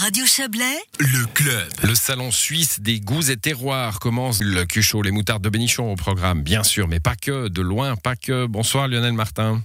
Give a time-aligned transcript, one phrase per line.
[0.00, 1.68] Radio Chablais, Le club.
[1.82, 4.40] Le salon suisse des goûts et terroirs commence.
[4.42, 7.96] Le cuchot, les moutardes de Bénichon au programme, bien sûr, mais pas que, de loin,
[7.96, 8.46] pas que.
[8.46, 9.62] Bonsoir Lionel Martin.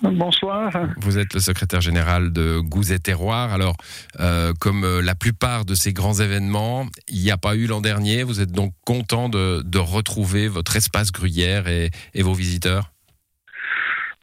[0.00, 0.70] Bonsoir.
[0.98, 3.52] Vous êtes le secrétaire général de Goûts et Terroirs.
[3.52, 3.76] Alors,
[4.20, 7.80] euh, comme euh, la plupart de ces grands événements, il n'y a pas eu l'an
[7.80, 8.22] dernier.
[8.22, 12.92] Vous êtes donc content de, de retrouver votre espace gruyère et, et vos visiteurs?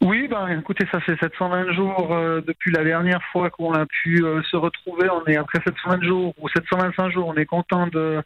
[0.01, 4.23] Oui, ben, écoutez, ça fait 720 jours euh, depuis la dernière fois qu'on a pu
[4.23, 5.09] euh, se retrouver.
[5.09, 8.21] On est après 720 jours ou 725 jours, on est content de,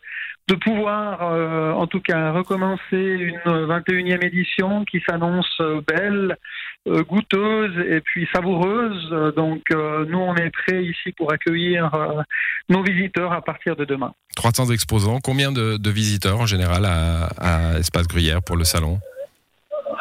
[0.62, 6.36] pouvoir, euh, en tout cas, recommencer une 21e édition qui s'annonce belle,
[6.88, 9.34] goûteuse et puis savoureuse.
[9.36, 11.92] Donc, nous, on est prêts ici pour accueillir
[12.68, 14.12] nos visiteurs à partir de demain.
[14.36, 15.20] 300 exposants.
[15.24, 19.00] Combien de, visiteurs en général à, à Espace Gruyère pour le salon?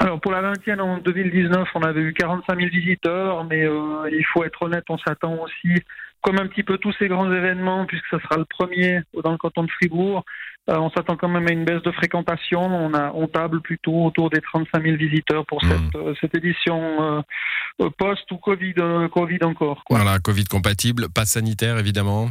[0.01, 4.25] Alors pour la 20e en 2019, on avait eu 45 000 visiteurs, mais euh, il
[4.33, 5.83] faut être honnête, on s'attend aussi,
[6.23, 9.39] comme un petit peu tous ces grands événements, puisque ce sera le premier dans le
[9.39, 10.25] canton de Fribourg,
[10.69, 12.61] euh, on s'attend quand même à une baisse de fréquentation.
[12.61, 17.25] On, a, on table plutôt autour des 35 000 visiteurs pour cette, euh, cette édition
[17.81, 19.83] euh, post ou Covid, euh, Covid encore.
[19.85, 19.99] Quoi.
[19.99, 22.29] Voilà, Covid compatible, pas sanitaire évidemment.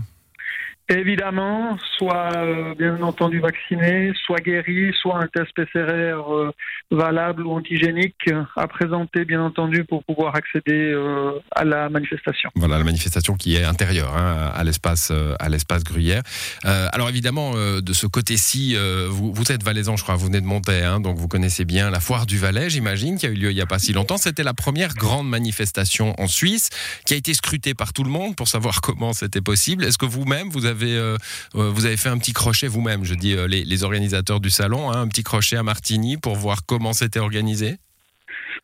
[0.89, 6.52] Évidemment, soit euh, bien entendu vacciné, soit guéri, soit un test PCR euh,
[6.91, 12.49] valable ou antigénique à présenter bien entendu pour pouvoir accéder euh, à la manifestation.
[12.55, 16.23] Voilà la manifestation qui est intérieure hein, à l'espace à l'espace Gruyère.
[16.63, 18.75] Alors évidemment de ce côté-ci,
[19.09, 21.89] vous, vous êtes valaisan, je crois, vous venez de monter, hein, donc vous connaissez bien
[21.89, 24.17] la foire du Valais, j'imagine, qui a eu lieu il y a pas si longtemps.
[24.17, 26.69] C'était la première grande manifestation en Suisse
[27.05, 29.83] qui a été scrutée par tout le monde pour savoir comment c'était possible.
[29.83, 31.17] Est-ce que vous-même vous avez euh,
[31.56, 34.50] euh, vous avez fait un petit crochet vous-même, je dis euh, les, les organisateurs du
[34.50, 37.78] salon, hein, un petit crochet à Martigny pour voir comment c'était organisé?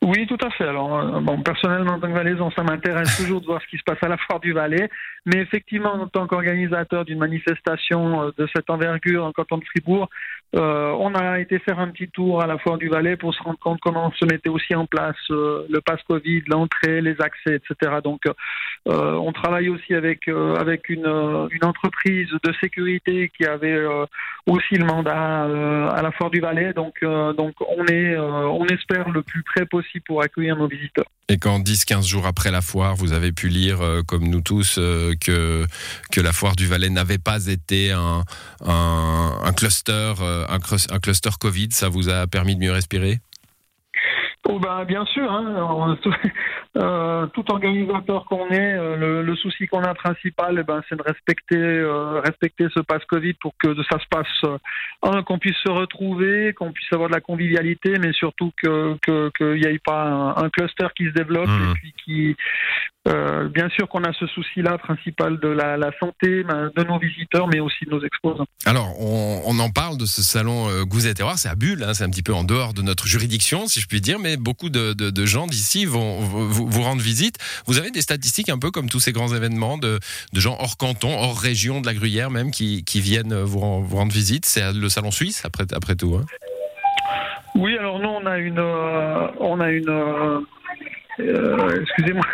[0.02, 0.68] Oui, tout à fait.
[0.68, 3.84] Alors, bon, personnellement, en tant que valaisan, ça m'intéresse toujours de voir ce qui se
[3.84, 4.90] passe à la foire du Valais.
[5.26, 10.10] Mais effectivement, en tant qu'organisateur d'une manifestation de cette envergure le canton de Fribourg,
[10.56, 13.42] euh, on a été faire un petit tour à la foire du Valais pour se
[13.42, 17.56] rendre compte comment se mettait aussi en place euh, le pass Covid, l'entrée, les accès,
[17.56, 17.98] etc.
[18.04, 18.22] Donc,
[18.88, 21.08] euh, on travaille aussi avec avec une,
[21.52, 23.84] une entreprise de sécurité qui avait
[24.46, 25.44] aussi le mandat
[25.90, 26.74] à la foire du Valais.
[26.74, 31.06] Donc, donc on est, on espère le plus près possible pour accueillir nos visiteurs.
[31.30, 34.76] Et quand 10-15 jours après la foire, vous avez pu lire, euh, comme nous tous,
[34.78, 35.66] euh, que,
[36.12, 38.24] que la foire du Valais n'avait pas été un,
[38.66, 43.20] un, cluster, euh, un, cluster Covid, ça vous a permis de mieux respirer?
[44.50, 45.98] Oh ben bien sûr, hein,
[46.78, 50.96] euh, tout organisateur qu'on est, euh, le, le souci qu'on a principal, eh ben, c'est
[50.96, 54.58] de respecter, euh, respecter ce passe Covid pour que ça se passe, euh,
[55.04, 59.30] un, qu'on puisse se retrouver, qu'on puisse avoir de la convivialité, mais surtout que que-
[59.38, 61.70] qu'il n'y ait pas un, un cluster qui se développe Mhm.
[61.70, 62.36] et puis qui,
[63.08, 66.98] euh, bien sûr qu'on a ce souci-là principal de la, la santé ben, de nos
[67.00, 68.46] visiteurs, mais aussi de nos exposants.
[68.66, 71.84] Alors, on, on en parle de ce salon euh, Goûts et Terroirs, c'est à Bulle,
[71.84, 74.38] hein, c'est un petit peu en dehors de notre juridiction, si je puis dire, mais
[74.38, 77.36] beaucoup de, de- de gens d'ici vont vous, vous rendre visite.
[77.68, 80.00] Vous avez des statistiques un peu comme tous ces grands événements de,
[80.32, 83.82] de gens hors canton, hors région de la Gruyère même, qui, qui viennent vous, ren-
[83.82, 84.46] vous rendre visite.
[84.46, 86.16] C'est le salon suisse, après, après tout.
[86.16, 86.26] hein.
[87.56, 89.90] Oui, alors nous on a une, euh, on a une,
[91.20, 92.24] euh, excusez-moi,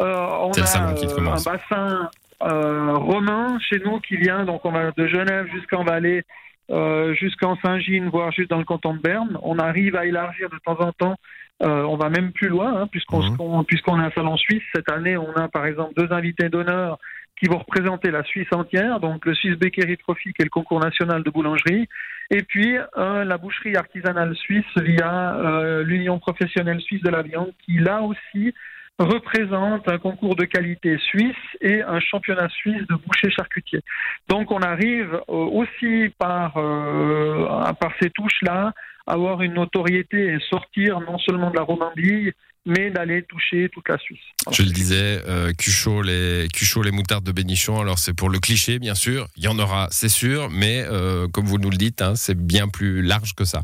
[0.00, 1.46] Euh, on a salon qui euh, commence.
[1.46, 2.10] un bassin
[2.42, 6.24] euh, romain chez nous qui vient, donc on va de Genève jusqu'en Valais,
[6.70, 9.38] euh, jusqu'en Saint-Gine, voire juste dans le canton de Berne.
[9.42, 11.16] On arrive à élargir de temps en temps.
[11.62, 14.62] Euh, on va même plus loin, hein, puisqu'on qu'on- puisqu'on a un salon suisse.
[14.74, 16.98] Cette année, on a par exemple deux invités d'honneur
[17.38, 20.80] qui vont représenter la Suisse entière, donc le Swiss Bakery Trophy, qui est le concours
[20.80, 21.88] national de boulangerie,
[22.30, 27.52] et puis euh, la boucherie artisanale suisse via euh, l'Union professionnelle suisse de la viande,
[27.64, 28.54] qui là aussi
[29.00, 33.80] représente un concours de qualité suisse et un championnat suisse de boucher charcutier.
[34.28, 37.46] Donc on arrive euh, aussi par, euh,
[37.80, 38.72] par ces touches-là
[39.06, 42.30] avoir une notoriété et sortir non seulement de la Romandie,
[42.66, 44.20] mais d'aller toucher toute la Suisse.
[44.44, 44.56] Voilà.
[44.56, 47.80] Je le disais, euh, Cuchot, les, Cuchot, les moutardes de Bénichon.
[47.80, 49.26] Alors, c'est pour le cliché, bien sûr.
[49.36, 50.48] Il y en aura, c'est sûr.
[50.50, 53.62] Mais, euh, comme vous nous le dites, hein, c'est bien plus large que ça.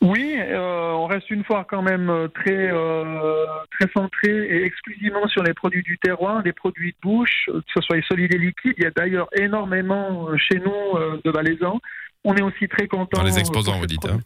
[0.00, 5.26] Oui, euh, on reste une fois quand même euh, très euh, très centré et exclusivement
[5.26, 8.38] sur les produits du terroir, des produits de bouche, que ce soit les solides et
[8.38, 8.74] liquides.
[8.78, 11.80] Il y a d'ailleurs énormément chez nous euh, de valaisans.
[12.24, 14.04] On est aussi très content Dans les exposants, vous dites.
[14.06, 14.18] Hein.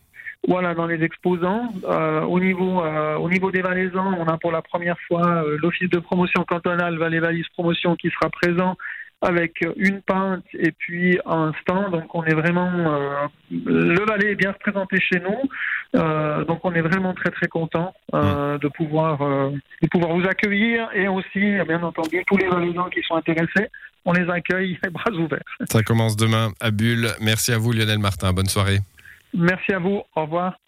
[0.49, 1.73] Voilà, dans les exposants.
[1.85, 5.57] Euh, au niveau euh, au niveau des valaisans, on a pour la première fois euh,
[5.63, 8.77] l'office de promotion cantonale Valais Valise Promotion qui sera présent
[9.21, 11.93] avec une pinte et puis un stand.
[11.93, 15.49] Donc on est vraiment le Valais est bien représenté chez nous.
[15.95, 18.59] Donc on est vraiment très très content mmh.
[18.59, 23.17] de pouvoir de pouvoir vous accueillir et aussi bien entendu tous les Valaisans qui sont
[23.17, 23.69] intéressés
[24.05, 25.41] on les accueille les bras ouverts.
[25.67, 27.09] Ça commence demain à Bulle.
[27.21, 28.33] Merci à vous Lionel Martin.
[28.33, 28.79] Bonne soirée.
[29.35, 30.03] Merci à vous.
[30.15, 30.62] Au revoir.